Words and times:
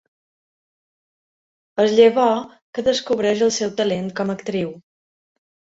És 1.85 1.93
llavors 1.99 2.57
que 2.73 2.87
descobreix 2.91 3.47
el 3.51 3.55
seu 3.63 3.79
talent 3.83 4.13
com 4.23 4.35
a 4.35 4.39
actriu. 4.41 4.77